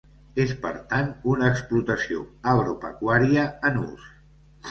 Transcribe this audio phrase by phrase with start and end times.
[0.43, 4.09] És, per tant, una explotació agropecuària en ús.